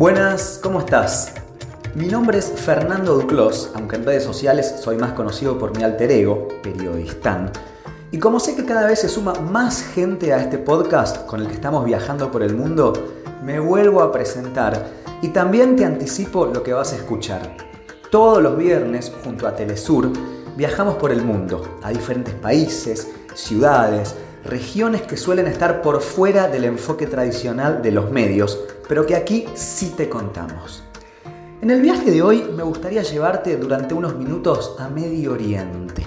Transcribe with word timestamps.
Buenas, 0.00 0.58
¿cómo 0.62 0.78
estás? 0.78 1.34
Mi 1.94 2.06
nombre 2.06 2.38
es 2.38 2.50
Fernando 2.50 3.16
Duclos, 3.16 3.70
aunque 3.74 3.96
en 3.96 4.06
redes 4.06 4.24
sociales 4.24 4.76
soy 4.80 4.96
más 4.96 5.12
conocido 5.12 5.58
por 5.58 5.76
mi 5.76 5.84
alter 5.84 6.10
ego, 6.10 6.48
Periodistán. 6.62 7.52
Y 8.10 8.18
como 8.18 8.40
sé 8.40 8.56
que 8.56 8.64
cada 8.64 8.86
vez 8.86 9.00
se 9.00 9.10
suma 9.10 9.34
más 9.34 9.82
gente 9.82 10.32
a 10.32 10.40
este 10.40 10.56
podcast 10.56 11.26
con 11.26 11.42
el 11.42 11.48
que 11.48 11.52
estamos 11.52 11.84
viajando 11.84 12.30
por 12.30 12.42
el 12.42 12.56
mundo, 12.56 12.94
me 13.44 13.60
vuelvo 13.60 14.00
a 14.00 14.10
presentar 14.10 14.86
y 15.20 15.28
también 15.28 15.76
te 15.76 15.84
anticipo 15.84 16.46
lo 16.46 16.62
que 16.62 16.72
vas 16.72 16.94
a 16.94 16.96
escuchar. 16.96 17.54
Todos 18.10 18.42
los 18.42 18.56
viernes, 18.56 19.12
junto 19.22 19.46
a 19.46 19.54
Telesur, 19.54 20.10
viajamos 20.56 20.94
por 20.94 21.12
el 21.12 21.22
mundo, 21.22 21.78
a 21.82 21.90
diferentes 21.90 22.32
países, 22.36 23.06
ciudades, 23.34 24.14
regiones 24.44 25.02
que 25.02 25.16
suelen 25.16 25.46
estar 25.46 25.82
por 25.82 26.00
fuera 26.00 26.48
del 26.48 26.64
enfoque 26.64 27.06
tradicional 27.06 27.82
de 27.82 27.90
los 27.90 28.10
medios, 28.10 28.58
pero 28.88 29.06
que 29.06 29.16
aquí 29.16 29.46
sí 29.54 29.94
te 29.96 30.08
contamos. 30.08 30.84
En 31.62 31.70
el 31.70 31.82
viaje 31.82 32.10
de 32.10 32.22
hoy 32.22 32.50
me 32.56 32.62
gustaría 32.62 33.02
llevarte 33.02 33.56
durante 33.56 33.92
unos 33.92 34.16
minutos 34.16 34.76
a 34.78 34.88
Medio 34.88 35.32
Oriente. 35.32 36.06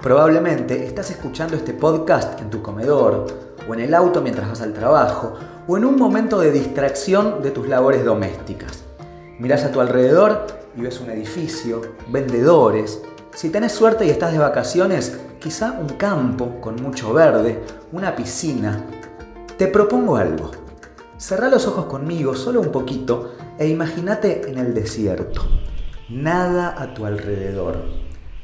Probablemente 0.00 0.86
estás 0.86 1.10
escuchando 1.10 1.56
este 1.56 1.72
podcast 1.72 2.40
en 2.40 2.50
tu 2.50 2.62
comedor, 2.62 3.26
o 3.68 3.74
en 3.74 3.80
el 3.80 3.94
auto 3.94 4.20
mientras 4.20 4.48
vas 4.48 4.60
al 4.60 4.72
trabajo, 4.72 5.34
o 5.66 5.76
en 5.76 5.84
un 5.84 5.96
momento 5.96 6.38
de 6.38 6.52
distracción 6.52 7.42
de 7.42 7.50
tus 7.50 7.66
labores 7.66 8.04
domésticas. 8.04 8.84
Mirás 9.38 9.64
a 9.64 9.72
tu 9.72 9.80
alrededor 9.80 10.46
y 10.76 10.82
ves 10.82 11.00
un 11.00 11.10
edificio, 11.10 11.82
vendedores. 12.08 13.00
Si 13.34 13.50
tenés 13.50 13.72
suerte 13.72 14.06
y 14.06 14.10
estás 14.10 14.32
de 14.32 14.38
vacaciones, 14.38 15.18
quizá 15.44 15.72
un 15.72 15.88
campo 15.88 16.58
con 16.58 16.76
mucho 16.76 17.12
verde, 17.12 17.62
una 17.92 18.16
piscina. 18.16 18.82
Te 19.58 19.66
propongo 19.66 20.16
algo. 20.16 20.50
Cerrá 21.18 21.50
los 21.50 21.66
ojos 21.66 21.84
conmigo 21.84 22.34
solo 22.34 22.62
un 22.62 22.72
poquito 22.72 23.34
e 23.58 23.68
imagínate 23.68 24.48
en 24.48 24.56
el 24.56 24.72
desierto. 24.72 25.42
Nada 26.08 26.74
a 26.80 26.94
tu 26.94 27.04
alrededor, 27.04 27.84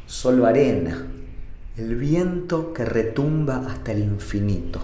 solo 0.05 0.45
arena, 0.45 1.07
el 1.79 1.97
viento 1.97 2.75
que 2.75 2.85
retumba 2.85 3.63
hasta 3.67 3.93
el 3.93 4.01
infinito, 4.01 4.81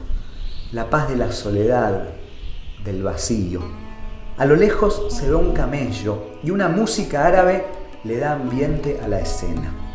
la 0.73 0.89
paz 0.89 1.11
de 1.11 1.17
la 1.17 1.33
soledad, 1.33 2.09
del 2.83 3.03
vacío. 3.03 3.61
A 4.39 4.47
lo 4.47 4.57
lejos 4.57 5.09
se 5.11 5.29
ve 5.29 5.35
un 5.35 5.53
camello 5.53 6.39
y 6.43 6.51
una 6.51 6.69
música 6.69 7.27
árabe 7.27 7.67
le 8.05 8.17
da 8.17 8.33
ambiente 8.33 9.01
a 9.05 9.07
la 9.07 9.21
escena. 9.21 9.86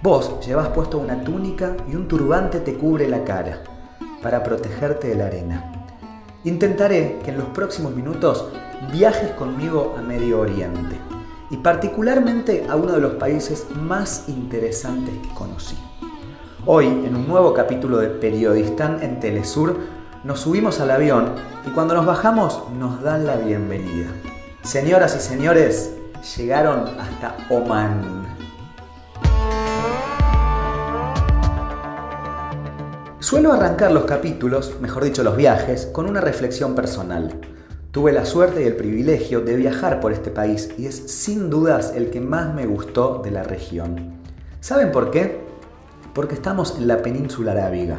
Vos 0.00 0.46
llevas 0.46 0.68
puesto 0.68 0.98
una 0.98 1.24
túnica 1.24 1.76
y 1.90 1.96
un 1.96 2.06
turbante 2.06 2.60
te 2.60 2.74
cubre 2.74 3.08
la 3.08 3.24
cara 3.24 3.64
para 4.22 4.44
protegerte 4.44 5.08
de 5.08 5.16
la 5.16 5.26
arena. 5.26 5.72
Intentaré 6.44 7.18
que 7.24 7.32
en 7.32 7.38
los 7.38 7.48
próximos 7.48 7.96
minutos 7.96 8.46
viajes 8.92 9.32
conmigo 9.32 9.96
a 9.98 10.02
Medio 10.02 10.38
Oriente 10.38 10.96
y 11.50 11.56
particularmente 11.56 12.64
a 12.68 12.76
uno 12.76 12.92
de 12.92 13.00
los 13.00 13.14
países 13.14 13.66
más 13.74 14.28
interesantes 14.28 15.14
que 15.20 15.34
conocí. 15.34 15.76
Hoy, 16.64 16.86
en 16.86 17.16
un 17.16 17.26
nuevo 17.26 17.52
capítulo 17.52 17.98
de 17.98 18.08
Periodistán 18.08 19.02
en 19.02 19.18
Telesur, 19.18 19.80
nos 20.22 20.40
subimos 20.40 20.78
al 20.78 20.92
avión 20.92 21.32
y 21.66 21.70
cuando 21.70 21.94
nos 21.94 22.06
bajamos 22.06 22.62
nos 22.78 23.02
dan 23.02 23.26
la 23.26 23.34
bienvenida. 23.34 24.06
Señoras 24.62 25.16
y 25.16 25.20
señores, 25.20 25.92
llegaron 26.36 26.84
hasta 27.00 27.36
Oman. 27.50 28.37
Suelo 33.28 33.52
arrancar 33.52 33.92
los 33.92 34.06
capítulos, 34.06 34.76
mejor 34.80 35.04
dicho 35.04 35.22
los 35.22 35.36
viajes, 35.36 35.84
con 35.84 36.08
una 36.08 36.22
reflexión 36.22 36.74
personal. 36.74 37.38
Tuve 37.90 38.10
la 38.10 38.24
suerte 38.24 38.62
y 38.62 38.66
el 38.66 38.74
privilegio 38.74 39.42
de 39.42 39.54
viajar 39.54 40.00
por 40.00 40.12
este 40.12 40.30
país 40.30 40.70
y 40.78 40.86
es 40.86 40.96
sin 40.96 41.50
dudas 41.50 41.92
el 41.94 42.08
que 42.08 42.22
más 42.22 42.54
me 42.54 42.64
gustó 42.64 43.20
de 43.22 43.30
la 43.30 43.42
región. 43.42 44.14
¿Saben 44.60 44.90
por 44.90 45.10
qué? 45.10 45.42
Porque 46.14 46.36
estamos 46.36 46.78
en 46.78 46.88
la 46.88 47.02
península 47.02 47.52
arábiga, 47.52 47.98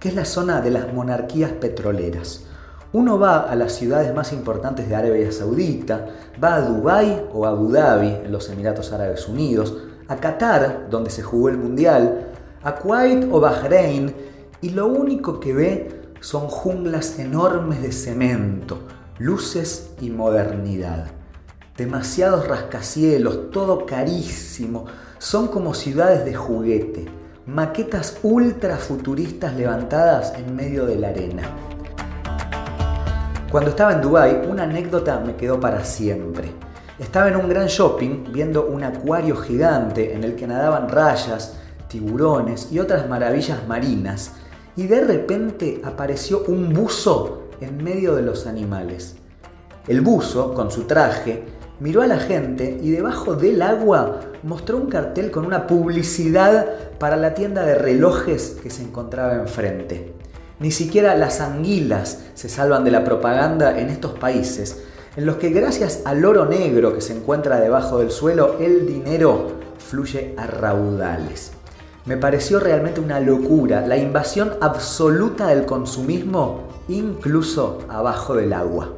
que 0.00 0.08
es 0.08 0.16
la 0.16 0.24
zona 0.24 0.60
de 0.60 0.72
las 0.72 0.92
monarquías 0.92 1.52
petroleras. 1.52 2.46
Uno 2.92 3.16
va 3.16 3.42
a 3.42 3.54
las 3.54 3.74
ciudades 3.74 4.12
más 4.12 4.32
importantes 4.32 4.88
de 4.88 4.96
Arabia 4.96 5.30
Saudita, 5.30 6.04
va 6.42 6.56
a 6.56 6.62
Dubái 6.62 7.26
o 7.32 7.46
Abu 7.46 7.70
Dhabi, 7.70 8.08
en 8.24 8.32
los 8.32 8.50
Emiratos 8.50 8.92
Árabes 8.92 9.28
Unidos, 9.28 9.84
a 10.08 10.16
Qatar, 10.16 10.88
donde 10.90 11.10
se 11.10 11.22
jugó 11.22 11.48
el 11.48 11.58
Mundial, 11.58 12.26
a 12.64 12.74
Kuwait 12.74 13.28
o 13.30 13.38
Bahrein, 13.38 14.33
y 14.64 14.70
lo 14.70 14.86
único 14.86 15.40
que 15.40 15.52
ve 15.52 16.00
son 16.20 16.48
junglas 16.48 17.18
enormes 17.18 17.82
de 17.82 17.92
cemento, 17.92 18.78
luces 19.18 19.90
y 20.00 20.08
modernidad. 20.08 21.08
Demasiados 21.76 22.48
rascacielos, 22.48 23.50
todo 23.50 23.84
carísimo, 23.84 24.86
son 25.18 25.48
como 25.48 25.74
ciudades 25.74 26.24
de 26.24 26.34
juguete, 26.34 27.04
maquetas 27.44 28.16
ultra 28.22 28.78
futuristas 28.78 29.54
levantadas 29.54 30.32
en 30.38 30.56
medio 30.56 30.86
de 30.86 30.96
la 30.96 31.08
arena. 31.08 31.42
Cuando 33.50 33.68
estaba 33.68 33.92
en 33.92 34.00
Dubai, 34.00 34.48
una 34.48 34.62
anécdota 34.62 35.20
me 35.20 35.36
quedó 35.36 35.60
para 35.60 35.84
siempre. 35.84 36.50
Estaba 36.98 37.28
en 37.28 37.36
un 37.36 37.50
gran 37.50 37.66
shopping 37.66 38.32
viendo 38.32 38.64
un 38.64 38.82
acuario 38.82 39.36
gigante 39.36 40.14
en 40.14 40.24
el 40.24 40.34
que 40.34 40.46
nadaban 40.46 40.88
rayas, 40.88 41.58
tiburones 41.86 42.72
y 42.72 42.78
otras 42.78 43.06
maravillas 43.10 43.68
marinas 43.68 44.32
y 44.76 44.86
de 44.86 45.00
repente 45.02 45.80
apareció 45.84 46.44
un 46.48 46.72
buzo 46.72 47.48
en 47.60 47.82
medio 47.82 48.14
de 48.14 48.22
los 48.22 48.46
animales. 48.46 49.16
El 49.86 50.00
buzo, 50.00 50.54
con 50.54 50.70
su 50.70 50.84
traje, 50.84 51.44
miró 51.80 52.02
a 52.02 52.06
la 52.06 52.18
gente 52.18 52.78
y 52.82 52.90
debajo 52.90 53.34
del 53.34 53.62
agua 53.62 54.20
mostró 54.42 54.76
un 54.76 54.88
cartel 54.88 55.30
con 55.30 55.44
una 55.44 55.66
publicidad 55.66 56.66
para 56.98 57.16
la 57.16 57.34
tienda 57.34 57.64
de 57.64 57.74
relojes 57.74 58.56
que 58.62 58.70
se 58.70 58.82
encontraba 58.82 59.34
enfrente. 59.34 60.12
Ni 60.60 60.70
siquiera 60.70 61.16
las 61.16 61.40
anguilas 61.40 62.20
se 62.34 62.48
salvan 62.48 62.84
de 62.84 62.90
la 62.90 63.04
propaganda 63.04 63.78
en 63.78 63.90
estos 63.90 64.12
países, 64.12 64.84
en 65.16 65.26
los 65.26 65.36
que 65.36 65.50
gracias 65.50 66.02
al 66.04 66.24
oro 66.24 66.46
negro 66.46 66.94
que 66.94 67.00
se 67.00 67.16
encuentra 67.16 67.60
debajo 67.60 67.98
del 67.98 68.10
suelo, 68.10 68.56
el 68.58 68.86
dinero 68.86 69.52
fluye 69.78 70.34
a 70.36 70.46
raudales. 70.46 71.52
Me 72.06 72.18
pareció 72.18 72.60
realmente 72.60 73.00
una 73.00 73.18
locura 73.18 73.80
la 73.86 73.96
invasión 73.96 74.52
absoluta 74.60 75.46
del 75.46 75.64
consumismo, 75.64 76.64
incluso 76.86 77.78
abajo 77.88 78.34
del 78.34 78.52
agua. 78.52 78.90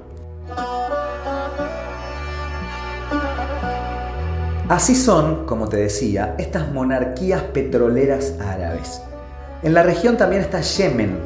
Así 4.68 4.96
son, 4.96 5.46
como 5.46 5.68
te 5.68 5.76
decía, 5.76 6.34
estas 6.38 6.72
monarquías 6.72 7.42
petroleras 7.42 8.34
árabes. 8.40 9.00
En 9.62 9.72
la 9.74 9.84
región 9.84 10.16
también 10.16 10.42
está 10.42 10.60
Yemen, 10.60 11.16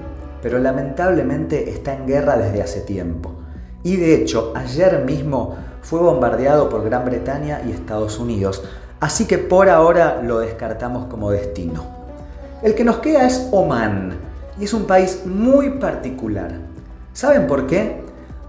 pero 0.43 0.59
lamentablemente 0.59 1.71
está 1.71 1.95
en 1.95 2.07
guerra 2.07 2.37
desde 2.37 2.61
hace 2.61 2.81
tiempo. 2.83 3.33
Y 3.83 3.97
de 3.97 4.17
hecho, 4.17 4.53
ayer 4.55 5.03
mismo 5.07 5.57
fue 5.81 6.01
bombardeado 6.01 6.69
por 6.69 6.85
Gran 6.85 7.07
Bretaña 7.07 7.63
y 7.67 7.73
Estados 7.73 8.19
Unidos, 8.19 8.63
Así 9.01 9.25
que 9.25 9.39
por 9.39 9.71
ahora 9.71 10.21
lo 10.23 10.41
descartamos 10.41 11.07
como 11.07 11.31
destino. 11.31 11.87
El 12.63 12.75
que 12.75 12.85
nos 12.85 12.99
queda 12.99 13.27
es 13.27 13.49
Oman 13.51 14.19
y 14.61 14.65
es 14.65 14.75
un 14.75 14.85
país 14.85 15.25
muy 15.25 15.71
particular. 15.79 16.53
¿Saben 17.15 17.47
por 17.47 17.67
qué? 17.67 18.03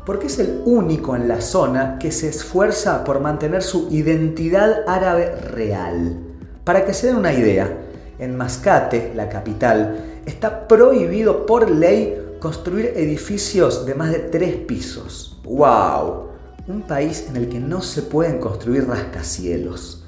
Porque 0.06 0.28
es 0.28 0.40
el 0.40 0.62
único 0.66 1.16
en 1.16 1.30
la 1.30 1.40
zona 1.40 1.98
que 1.98 2.12
se 2.12 2.28
esfuerza 2.28 3.06
por 3.06 3.22
mantener 3.22 3.64
su 3.64 3.88
identidad 3.90 4.88
árabe 4.88 5.34
real. 5.36 6.18
Para 6.66 6.86
que 6.86 6.94
se 6.94 7.08
den 7.08 7.16
una 7.16 7.32
idea, 7.32 7.72
en 8.20 8.36
Mascate, 8.36 9.14
la 9.16 9.30
capital, 9.30 10.22
está 10.26 10.68
prohibido 10.68 11.46
por 11.46 11.72
ley 11.72 12.36
construir 12.40 12.94
edificios 12.96 13.86
de 13.86 13.96
más 13.96 14.12
de 14.12 14.20
tres 14.20 14.56
pisos. 14.58 15.40
¡Wow! 15.46 16.28
Un 16.68 16.82
país 16.82 17.26
en 17.30 17.38
el 17.38 17.48
que 17.48 17.60
no 17.60 17.82
se 17.82 18.02
pueden 18.02 18.40
construir 18.40 18.88
rascacielos. 18.88 20.01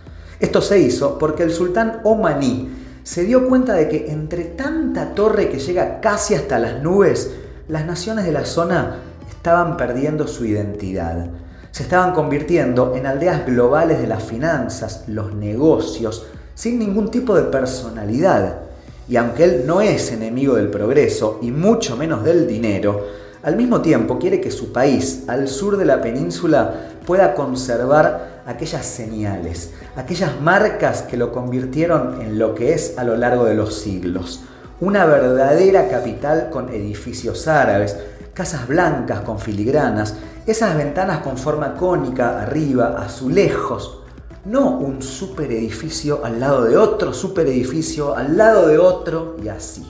Esto 0.43 0.61
se 0.61 0.77
hizo 0.77 1.17
porque 1.17 1.43
el 1.43 1.53
sultán 1.53 2.01
omaní 2.03 2.69
se 3.01 3.23
dio 3.23 3.47
cuenta 3.47 3.75
de 3.75 3.87
que 3.87 4.11
entre 4.11 4.43
tanta 4.43 5.15
torre 5.15 5.47
que 5.47 5.57
llega 5.57 6.01
casi 6.01 6.35
hasta 6.35 6.59
las 6.59 6.83
nubes, 6.83 7.31
las 7.69 7.85
naciones 7.85 8.25
de 8.25 8.33
la 8.33 8.43
zona 8.43 8.97
estaban 9.29 9.77
perdiendo 9.77 10.27
su 10.27 10.43
identidad. 10.43 11.27
Se 11.71 11.83
estaban 11.83 12.13
convirtiendo 12.13 12.93
en 12.93 13.05
aldeas 13.05 13.45
globales 13.45 14.01
de 14.01 14.07
las 14.07 14.21
finanzas, 14.21 15.05
los 15.07 15.33
negocios, 15.33 16.25
sin 16.55 16.77
ningún 16.77 17.09
tipo 17.09 17.35
de 17.35 17.43
personalidad. 17.43 18.63
Y 19.07 19.15
aunque 19.15 19.45
él 19.45 19.63
no 19.65 19.79
es 19.79 20.11
enemigo 20.11 20.55
del 20.55 20.69
progreso 20.69 21.39
y 21.41 21.51
mucho 21.51 21.95
menos 21.95 22.21
del 22.25 22.47
dinero, 22.47 23.01
al 23.43 23.55
mismo 23.55 23.81
tiempo 23.81 24.19
quiere 24.19 24.41
que 24.41 24.51
su 24.51 24.73
país, 24.73 25.23
al 25.27 25.47
sur 25.47 25.77
de 25.77 25.85
la 25.85 26.01
península, 26.01 26.89
pueda 27.05 27.33
conservar 27.33 28.32
aquellas 28.45 28.85
señales, 28.85 29.71
aquellas 29.95 30.39
marcas 30.41 31.03
que 31.03 31.17
lo 31.17 31.31
convirtieron 31.31 32.21
en 32.21 32.39
lo 32.39 32.55
que 32.55 32.73
es 32.73 32.97
a 32.97 33.03
lo 33.03 33.15
largo 33.15 33.45
de 33.45 33.55
los 33.55 33.75
siglos. 33.75 34.41
Una 34.79 35.05
verdadera 35.05 35.87
capital 35.87 36.49
con 36.51 36.69
edificios 36.69 37.47
árabes, 37.47 37.97
casas 38.33 38.67
blancas 38.67 39.21
con 39.21 39.39
filigranas, 39.39 40.15
esas 40.45 40.75
ventanas 40.75 41.19
con 41.19 41.37
forma 41.37 41.75
cónica 41.75 42.41
arriba, 42.41 42.95
azulejos, 42.97 44.03
no 44.45 44.77
un 44.77 45.01
super 45.01 45.49
edificio 45.51 46.25
al 46.25 46.39
lado 46.39 46.65
de 46.65 46.75
otro 46.75 47.13
super 47.13 47.47
edificio 47.47 48.15
al 48.15 48.35
lado 48.35 48.67
de 48.67 48.77
otro 48.77 49.37
y 49.41 49.47
así. 49.47 49.87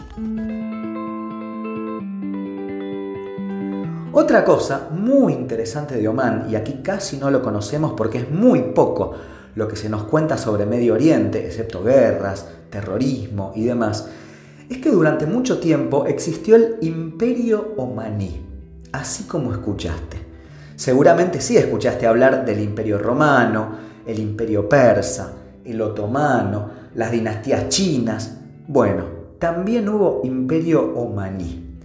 Otra 4.16 4.46
cosa 4.46 4.90
muy 4.92 5.34
interesante 5.34 5.96
de 5.96 6.08
Oman, 6.08 6.46
y 6.48 6.56
aquí 6.56 6.82
casi 6.84 7.18
no 7.18 7.32
lo 7.32 7.42
conocemos 7.42 7.94
porque 7.98 8.20
es 8.20 8.30
muy 8.30 8.62
poco 8.62 9.14
lo 9.56 9.68
que 9.68 9.76
se 9.76 9.90
nos 9.90 10.04
cuenta 10.04 10.38
sobre 10.38 10.68
Medio 10.68 10.94
Oriente, 10.94 11.44
excepto 11.44 11.84
guerras, 11.84 12.48
terrorismo 12.70 13.54
y 13.56 13.64
demás, 13.64 14.08
es 14.70 14.78
que 14.78 14.92
durante 14.92 15.26
mucho 15.26 15.58
tiempo 15.58 16.06
existió 16.06 16.56
el 16.58 16.76
Imperio 16.82 17.74
Omaní, 17.76 18.40
así 18.92 19.24
como 19.24 19.52
escuchaste. 19.52 20.18
Seguramente 20.76 21.42
sí 21.42 21.58
escuchaste 21.58 22.06
hablar 22.06 22.46
del 22.46 22.60
Imperio 22.62 23.00
Romano, 23.00 23.70
el 24.06 24.20
Imperio 24.20 24.70
Persa, 24.70 25.34
el 25.66 25.82
Otomano, 25.82 26.70
las 26.94 27.10
dinastías 27.12 27.68
chinas. 27.70 28.38
Bueno, 28.68 29.06
también 29.40 29.90
hubo 29.90 30.22
Imperio 30.24 30.94
Omaní. 30.96 31.80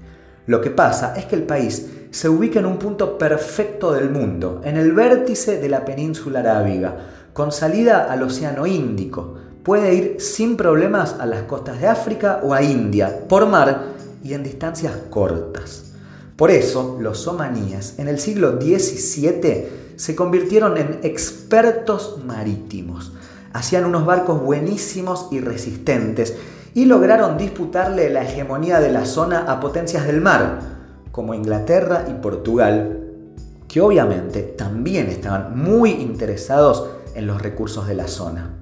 Lo 0.45 0.61
que 0.61 0.71
pasa 0.71 1.15
es 1.17 1.25
que 1.25 1.37
el 1.37 1.45
país 1.45 1.95
se 2.11 2.29
ubica 2.29 2.59
en 2.59 2.67
un 2.67 2.79
punto 2.79 3.19
perfecto 3.19 3.93
del 3.93 4.11
mundo, 4.11 4.61
en 4.65 4.77
el 4.77 4.93
vértice 4.93 5.59
de 5.59 5.69
la 5.69 5.85
península 5.85 6.41
arábiga, 6.41 6.97
con 7.33 7.53
salida 7.53 8.11
al 8.11 8.23
Océano 8.23 8.67
Índico. 8.67 9.35
Puede 9.63 9.95
ir 9.95 10.17
sin 10.19 10.57
problemas 10.57 11.17
a 11.21 11.27
las 11.27 11.43
costas 11.43 11.81
de 11.81 11.89
África 11.89 12.41
o 12.43 12.55
a 12.55 12.63
India, 12.63 13.27
por 13.29 13.47
mar 13.47 13.95
y 14.25 14.33
en 14.33 14.43
distancias 14.43 14.93
cortas. 15.11 15.93
Por 16.37 16.51
eso, 16.51 16.99
los 17.01 17.27
omaníes 17.27 17.99
en 17.99 18.09
el 18.09 18.19
siglo 18.19 18.61
XVII 18.61 19.95
se 19.97 20.15
convirtieron 20.15 20.79
en 20.79 21.01
expertos 21.03 22.19
marítimos. 22.25 23.13
Hacían 23.53 23.85
unos 23.85 24.07
barcos 24.07 24.41
buenísimos 24.41 25.29
y 25.33 25.41
resistentes 25.41 26.37
y 26.75 26.85
lograron 26.85 27.37
disputarle 27.37 28.09
la 28.09 28.23
hegemonía 28.23 28.79
de 28.79 28.93
la 28.93 29.05
zona 29.05 29.41
a 29.41 29.59
potencias 29.59 30.07
del 30.07 30.21
mar, 30.21 30.78
como 31.19 31.35
Inglaterra 31.35 32.05
y 32.09 32.13
Portugal, 32.13 33.01
que 33.67 33.81
obviamente 33.81 34.55
también 34.57 35.09
estaban 35.09 35.59
muy 35.59 35.91
interesados 35.91 36.91
en 37.17 37.27
los 37.27 37.43
recursos 37.43 37.89
de 37.89 37.97
la 37.97 38.07
zona. 38.07 38.55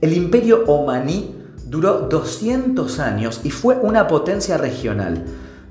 El 0.00 0.14
imperio 0.14 0.64
omaní 0.66 1.36
duró 1.66 2.08
200 2.08 2.98
años 3.00 3.42
y 3.44 3.50
fue 3.50 3.76
una 3.76 4.08
potencia 4.08 4.56
regional. 4.56 5.26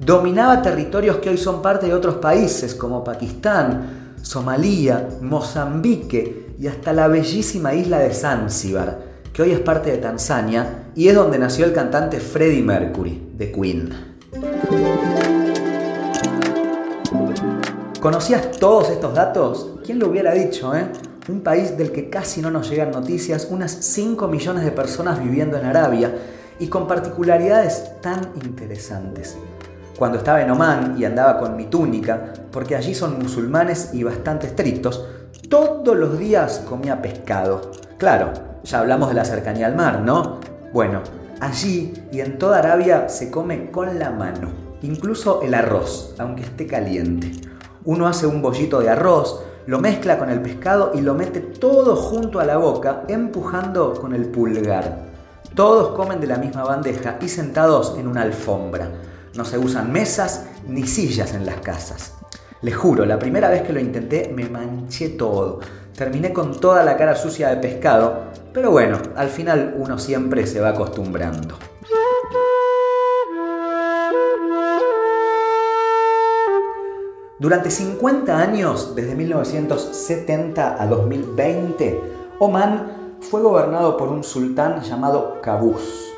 Dominaba 0.06 0.62
territorios 0.62 1.18
que 1.18 1.32
hoy 1.32 1.38
son 1.40 1.64
parte 1.64 1.88
de 1.88 1.96
otros 1.96 2.18
países 2.18 2.76
como 2.76 3.04
Pakistán, 3.04 4.14
Somalia, 4.22 5.10
Mozambique 5.22 6.54
y 6.60 6.68
hasta 6.68 6.94
la 6.94 7.08
bellísima 7.08 7.74
isla 7.74 7.98
de 7.98 8.14
Zanzíbar, 8.14 9.00
que 9.34 9.42
hoy 9.42 9.50
es 9.50 9.62
parte 9.62 9.90
de 9.90 9.98
Tanzania 9.98 10.92
y 10.94 11.08
es 11.08 11.16
donde 11.16 11.40
nació 11.40 11.66
el 11.66 11.74
cantante 11.74 12.20
Freddie 12.20 12.62
Mercury, 12.62 13.32
de 13.36 13.52
Queen. 13.52 15.39
¿Conocías 18.00 18.52
todos 18.52 18.90
estos 18.90 19.14
datos? 19.14 19.72
¿Quién 19.86 20.00
lo 20.00 20.08
hubiera 20.08 20.32
dicho, 20.32 20.74
eh? 20.74 20.88
Un 21.28 21.42
país 21.42 21.78
del 21.78 21.92
que 21.92 22.10
casi 22.10 22.42
no 22.42 22.50
nos 22.50 22.70
llegan 22.70 22.92
noticias, 22.92 23.50
unas 23.52 23.72
5 23.72 24.26
millones 24.30 24.64
de 24.64 24.72
personas 24.72 25.22
viviendo 25.22 25.58
en 25.58 25.66
Arabia 25.66 26.16
y 26.60 26.68
con 26.68 26.88
particularidades 26.88 28.00
tan 28.00 28.32
interesantes. 28.42 29.38
Cuando 29.98 30.18
estaba 30.18 30.42
en 30.42 30.50
Omán 30.50 30.96
y 30.98 31.04
andaba 31.04 31.40
con 31.40 31.58
mi 31.58 31.66
túnica, 31.66 32.32
porque 32.54 32.78
allí 32.78 32.96
son 32.96 33.20
musulmanes 33.20 33.90
y 33.94 34.06
bastante 34.06 34.48
estrictos, 34.48 35.06
todos 35.50 35.98
los 35.98 36.18
días 36.18 36.64
comía 36.70 37.02
pescado. 37.02 37.70
Claro, 37.98 38.32
ya 38.64 38.80
hablamos 38.80 39.10
de 39.10 39.16
la 39.16 39.26
cercanía 39.26 39.68
al 39.68 39.76
mar, 39.76 40.00
¿no? 40.00 40.40
Bueno, 40.72 41.02
allí 41.42 41.94
y 42.14 42.22
en 42.22 42.38
toda 42.38 42.60
Arabia 42.60 43.10
se 43.10 43.30
come 43.30 43.72
con 43.72 44.00
la 44.00 44.10
mano, 44.12 44.52
incluso 44.84 45.42
el 45.42 45.54
arroz, 45.54 46.16
aunque 46.18 46.44
esté 46.44 46.66
caliente. 46.66 47.49
Uno 47.86 48.08
hace 48.08 48.28
un 48.28 48.42
bollito 48.42 48.82
de 48.82 48.90
arroz, 48.90 49.42
lo 49.66 49.80
mezcla 49.80 50.18
con 50.18 50.30
el 50.30 50.42
pescado 50.42 50.92
y 50.94 51.02
lo 51.02 51.14
mete 51.14 51.40
todo 51.40 51.96
junto 51.96 52.40
a 52.40 52.46
la 52.46 52.58
boca, 52.58 53.04
empujando 53.08 53.94
con 53.94 54.14
el 54.14 54.26
pulgar. 54.30 55.08
Todos 55.56 55.96
comen 55.96 56.20
de 56.20 56.28
la 56.28 56.38
misma 56.38 56.64
bandeja 56.64 57.18
y 57.22 57.30
sentados 57.30 57.96
en 57.98 58.08
una 58.08 58.24
alfombra. 58.24 58.90
No 59.36 59.46
se 59.46 59.58
usan 59.58 59.92
mesas 59.92 60.48
ni 60.68 60.86
sillas 60.86 61.34
en 61.34 61.46
las 61.46 61.62
casas. 61.62 62.16
Les 62.62 62.76
juro, 62.76 63.06
la 63.06 63.18
primera 63.18 63.50
vez 63.50 63.62
que 63.62 63.72
lo 63.72 63.80
intenté 63.80 64.34
me 64.36 64.50
manché 64.50 65.10
todo. 65.10 65.60
Terminé 65.96 66.34
con 66.34 66.60
toda 66.60 66.84
la 66.84 66.98
cara 66.98 67.16
sucia 67.16 67.50
de 67.50 67.58
pescado, 67.58 68.24
pero 68.54 68.72
bueno, 68.72 68.98
al 69.16 69.30
final 69.30 69.76
uno 69.78 69.98
siempre 69.98 70.46
se 70.48 70.60
va 70.60 70.70
acostumbrando. 70.70 71.56
Durante 77.40 77.72
50 77.72 78.38
años, 78.38 78.96
desde 78.96 79.16
1970 79.16 80.84
a 80.84 80.86
2020, 80.88 82.02
Oman 82.38 83.16
fue 83.22 83.42
gobernado 83.42 83.96
por 83.96 84.10
un 84.10 84.26
sultán 84.26 84.82
llamado 84.82 85.40
Qaboos. 85.42 86.14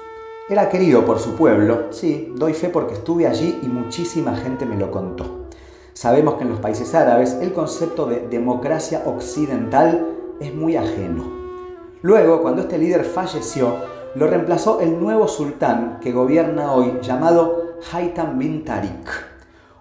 Era 0.50 0.68
querido 0.68 1.06
por 1.06 1.19
su 1.19 1.35
pueblo, 1.35 1.91
sí, 1.91 2.33
doy 2.35 2.56
fe 2.56 2.69
porque 2.69 2.95
estuve 2.95 3.27
allí 3.27 3.59
y 3.62 3.68
muchísima 3.68 4.35
gente 4.35 4.65
me 4.65 4.77
lo 4.77 4.89
contó. 4.89 5.45
Sabemos 5.94 6.35
que 6.35 6.44
en 6.44 6.50
los 6.50 6.59
países 6.59 6.95
árabes 6.95 7.33
el 7.39 7.53
concepto 7.53 8.07
de 8.07 8.27
democracia 8.27 9.03
occidental 9.06 10.03
es 10.39 10.51
muy 10.56 10.75
ajeno. 10.75 11.23
Luego, 12.01 12.41
cuando 12.41 12.63
este 12.63 12.79
líder 12.79 13.06
falleció, 13.06 13.75
lo 14.15 14.25
reemplazó 14.25 14.79
el 14.79 15.00
nuevo 15.00 15.27
sultán 15.27 16.00
que 16.01 16.13
gobierna 16.13 16.73
hoy 16.73 16.97
llamado 17.03 17.75
Haytham 17.94 18.39
bin 18.39 18.65
Tariq. 18.65 19.07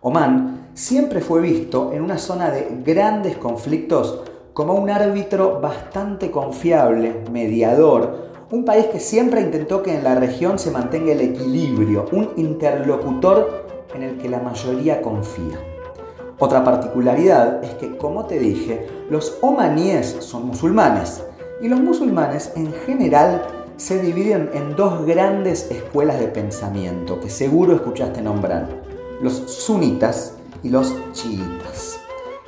Oman 0.02 0.59
siempre 0.74 1.20
fue 1.20 1.40
visto 1.40 1.92
en 1.92 2.02
una 2.02 2.18
zona 2.18 2.50
de 2.50 2.68
grandes 2.84 3.36
conflictos 3.36 4.22
como 4.52 4.74
un 4.74 4.90
árbitro 4.90 5.60
bastante 5.60 6.30
confiable, 6.30 7.14
mediador, 7.30 8.30
un 8.50 8.64
país 8.64 8.86
que 8.86 9.00
siempre 9.00 9.40
intentó 9.40 9.82
que 9.82 9.94
en 9.94 10.04
la 10.04 10.16
región 10.16 10.58
se 10.58 10.70
mantenga 10.70 11.12
el 11.12 11.20
equilibrio, 11.20 12.06
un 12.12 12.30
interlocutor 12.36 13.64
en 13.94 14.02
el 14.02 14.18
que 14.18 14.28
la 14.28 14.40
mayoría 14.40 15.00
confía. 15.02 15.58
Otra 16.38 16.64
particularidad 16.64 17.62
es 17.62 17.74
que, 17.74 17.96
como 17.96 18.24
te 18.24 18.38
dije, 18.38 18.88
los 19.08 19.38
omaníes 19.40 20.16
son 20.20 20.46
musulmanes 20.46 21.22
y 21.60 21.68
los 21.68 21.80
musulmanes 21.80 22.52
en 22.56 22.72
general 22.72 23.42
se 23.76 24.00
dividen 24.00 24.50
en 24.54 24.74
dos 24.74 25.06
grandes 25.06 25.70
escuelas 25.70 26.18
de 26.18 26.28
pensamiento 26.28 27.20
que 27.20 27.30
seguro 27.30 27.74
escuchaste 27.74 28.20
nombrar, 28.20 28.68
los 29.22 29.34
sunitas 29.34 30.39
y 30.62 30.70
los 30.70 30.94
chiitas. 31.12 32.00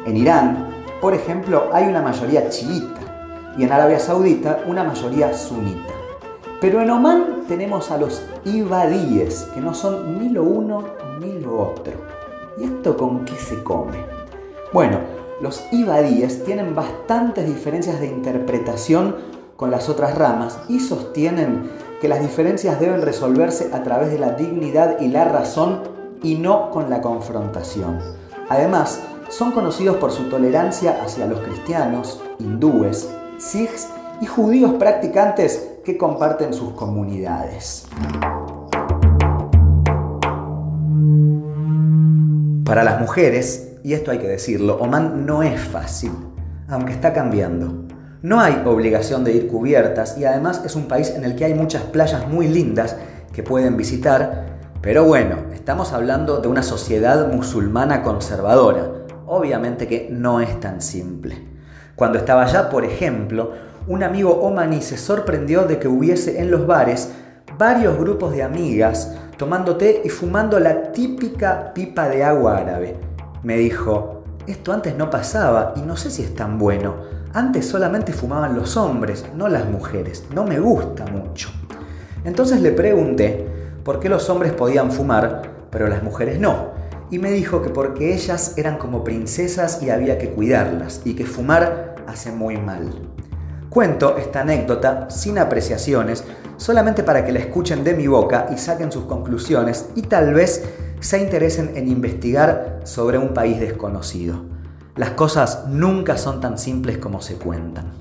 En 0.06 0.16
Irán, 0.16 0.68
por 1.00 1.14
ejemplo, 1.14 1.70
hay 1.72 1.84
una 1.84 2.02
mayoría 2.02 2.48
chiita 2.48 3.00
y 3.56 3.64
en 3.64 3.72
Arabia 3.72 3.98
Saudita 3.98 4.62
una 4.66 4.84
mayoría 4.84 5.34
sunita. 5.34 5.92
Pero 6.60 6.80
en 6.80 6.90
Omán 6.90 7.44
tenemos 7.48 7.90
a 7.90 7.98
los 7.98 8.22
ibadíes, 8.44 9.48
que 9.54 9.60
no 9.60 9.74
son 9.74 10.18
ni 10.18 10.28
lo 10.28 10.44
uno 10.44 10.84
ni 11.20 11.40
lo 11.40 11.60
otro. 11.60 11.92
¿Y 12.58 12.64
esto 12.64 12.96
con 12.96 13.24
qué 13.24 13.34
se 13.34 13.62
come? 13.62 13.98
Bueno, 14.72 14.98
los 15.40 15.64
ibadíes 15.72 16.44
tienen 16.44 16.74
bastantes 16.74 17.46
diferencias 17.46 17.98
de 17.98 18.06
interpretación 18.06 19.16
con 19.56 19.70
las 19.70 19.88
otras 19.88 20.16
ramas 20.16 20.60
y 20.68 20.80
sostienen 20.80 21.70
que 22.00 22.08
las 22.08 22.20
diferencias 22.20 22.78
deben 22.78 23.02
resolverse 23.02 23.70
a 23.72 23.82
través 23.82 24.10
de 24.10 24.18
la 24.18 24.30
dignidad 24.30 25.00
y 25.00 25.08
la 25.08 25.24
razón 25.24 25.82
y 26.22 26.36
no 26.36 26.70
con 26.70 26.90
la 26.90 27.00
confrontación. 27.00 27.98
Además, 28.48 29.02
son 29.28 29.52
conocidos 29.52 29.96
por 29.96 30.12
su 30.12 30.28
tolerancia 30.28 31.02
hacia 31.02 31.26
los 31.26 31.40
cristianos, 31.40 32.22
hindúes, 32.38 33.08
sikhs 33.38 33.88
y 34.20 34.26
judíos 34.26 34.74
practicantes 34.74 35.70
que 35.84 35.96
comparten 35.96 36.52
sus 36.52 36.74
comunidades. 36.74 37.86
Para 42.64 42.84
las 42.84 43.00
mujeres, 43.00 43.72
y 43.82 43.94
esto 43.94 44.10
hay 44.10 44.18
que 44.18 44.28
decirlo, 44.28 44.76
Oman 44.80 45.26
no 45.26 45.42
es 45.42 45.60
fácil, 45.60 46.12
aunque 46.68 46.92
está 46.92 47.12
cambiando. 47.12 47.86
No 48.22 48.40
hay 48.40 48.62
obligación 48.64 49.24
de 49.24 49.32
ir 49.32 49.48
cubiertas 49.48 50.16
y 50.16 50.24
además 50.24 50.62
es 50.64 50.76
un 50.76 50.86
país 50.86 51.10
en 51.10 51.24
el 51.24 51.34
que 51.34 51.44
hay 51.44 51.54
muchas 51.54 51.82
playas 51.82 52.28
muy 52.28 52.46
lindas 52.46 52.96
que 53.32 53.42
pueden 53.42 53.76
visitar 53.76 54.41
pero 54.82 55.04
bueno, 55.04 55.36
estamos 55.54 55.92
hablando 55.92 56.38
de 56.38 56.48
una 56.48 56.64
sociedad 56.64 57.32
musulmana 57.32 58.02
conservadora. 58.02 58.90
Obviamente 59.26 59.86
que 59.86 60.08
no 60.10 60.40
es 60.40 60.58
tan 60.58 60.82
simple. 60.82 61.38
Cuando 61.94 62.18
estaba 62.18 62.42
allá, 62.42 62.68
por 62.68 62.84
ejemplo, 62.84 63.52
un 63.86 64.02
amigo 64.02 64.40
omaní 64.42 64.82
se 64.82 64.96
sorprendió 64.96 65.66
de 65.66 65.78
que 65.78 65.86
hubiese 65.86 66.40
en 66.40 66.50
los 66.50 66.66
bares 66.66 67.12
varios 67.56 67.96
grupos 67.96 68.32
de 68.32 68.42
amigas 68.42 69.14
tomando 69.36 69.76
té 69.76 70.02
y 70.04 70.08
fumando 70.08 70.58
la 70.58 70.90
típica 70.90 71.72
pipa 71.72 72.08
de 72.08 72.24
agua 72.24 72.58
árabe. 72.58 72.96
Me 73.44 73.56
dijo, 73.56 74.24
esto 74.48 74.72
antes 74.72 74.96
no 74.96 75.10
pasaba 75.10 75.74
y 75.76 75.82
no 75.82 75.96
sé 75.96 76.10
si 76.10 76.22
es 76.24 76.34
tan 76.34 76.58
bueno. 76.58 76.96
Antes 77.34 77.68
solamente 77.68 78.12
fumaban 78.12 78.56
los 78.56 78.76
hombres, 78.76 79.26
no 79.36 79.48
las 79.48 79.64
mujeres. 79.64 80.24
No 80.34 80.42
me 80.42 80.58
gusta 80.58 81.06
mucho. 81.06 81.50
Entonces 82.24 82.60
le 82.60 82.72
pregunté 82.72 83.51
por 83.84 84.00
qué 84.00 84.08
los 84.08 84.28
hombres 84.30 84.52
podían 84.52 84.92
fumar, 84.92 85.42
pero 85.70 85.88
las 85.88 86.02
mujeres 86.02 86.38
no. 86.38 86.70
Y 87.10 87.18
me 87.18 87.30
dijo 87.30 87.62
que 87.62 87.70
porque 87.70 88.14
ellas 88.14 88.54
eran 88.56 88.78
como 88.78 89.04
princesas 89.04 89.82
y 89.82 89.90
había 89.90 90.18
que 90.18 90.30
cuidarlas, 90.30 91.02
y 91.04 91.14
que 91.14 91.26
fumar 91.26 91.96
hace 92.06 92.32
muy 92.32 92.56
mal. 92.56 92.90
Cuento 93.68 94.16
esta 94.18 94.42
anécdota 94.42 95.08
sin 95.10 95.38
apreciaciones, 95.38 96.24
solamente 96.56 97.02
para 97.02 97.24
que 97.24 97.32
la 97.32 97.38
escuchen 97.38 97.84
de 97.84 97.94
mi 97.94 98.06
boca 98.06 98.46
y 98.52 98.58
saquen 98.58 98.92
sus 98.92 99.04
conclusiones 99.04 99.88
y 99.94 100.02
tal 100.02 100.34
vez 100.34 100.64
se 101.00 101.18
interesen 101.18 101.72
en 101.74 101.88
investigar 101.88 102.80
sobre 102.84 103.18
un 103.18 103.34
país 103.34 103.58
desconocido. 103.58 104.44
Las 104.94 105.10
cosas 105.10 105.64
nunca 105.68 106.18
son 106.18 106.40
tan 106.40 106.58
simples 106.58 106.98
como 106.98 107.22
se 107.22 107.36
cuentan. 107.36 107.92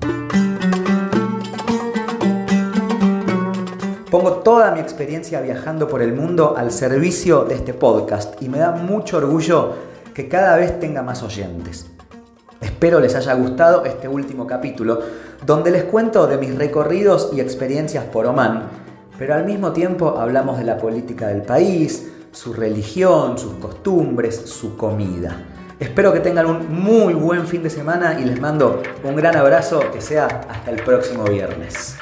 Pongo 4.12 4.32
toda 4.42 4.72
mi 4.72 4.80
experiencia 4.80 5.40
viajando 5.40 5.88
por 5.88 6.02
el 6.02 6.12
mundo 6.12 6.54
al 6.54 6.70
servicio 6.70 7.44
de 7.44 7.54
este 7.54 7.72
podcast 7.72 8.42
y 8.42 8.50
me 8.50 8.58
da 8.58 8.72
mucho 8.72 9.16
orgullo 9.16 9.72
que 10.12 10.28
cada 10.28 10.58
vez 10.58 10.78
tenga 10.78 11.02
más 11.02 11.22
oyentes. 11.22 11.86
Espero 12.60 13.00
les 13.00 13.14
haya 13.14 13.32
gustado 13.32 13.86
este 13.86 14.08
último 14.08 14.46
capítulo, 14.46 15.00
donde 15.46 15.70
les 15.70 15.84
cuento 15.84 16.26
de 16.26 16.36
mis 16.36 16.54
recorridos 16.54 17.30
y 17.32 17.40
experiencias 17.40 18.04
por 18.04 18.26
Oman, 18.26 18.68
pero 19.16 19.32
al 19.32 19.46
mismo 19.46 19.72
tiempo 19.72 20.18
hablamos 20.18 20.58
de 20.58 20.64
la 20.64 20.76
política 20.76 21.28
del 21.28 21.40
país, 21.40 22.12
su 22.32 22.52
religión, 22.52 23.38
sus 23.38 23.54
costumbres, 23.54 24.36
su 24.36 24.76
comida. 24.76 25.42
Espero 25.80 26.12
que 26.12 26.20
tengan 26.20 26.44
un 26.44 26.70
muy 26.70 27.14
buen 27.14 27.46
fin 27.46 27.62
de 27.62 27.70
semana 27.70 28.20
y 28.20 28.26
les 28.26 28.38
mando 28.38 28.82
un 29.04 29.16
gran 29.16 29.36
abrazo 29.36 29.80
que 29.90 30.02
sea 30.02 30.26
hasta 30.50 30.70
el 30.70 30.82
próximo 30.82 31.24
viernes. 31.24 31.96